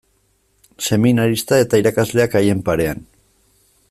Seminarista 0.87 1.59
eta 1.65 1.81
irakasleak 1.83 2.39
haien 2.41 2.65
parean. 2.71 3.05